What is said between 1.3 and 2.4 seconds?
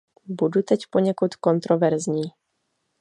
kontroverzní.